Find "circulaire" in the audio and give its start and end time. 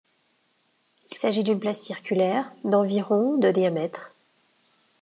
1.79-2.51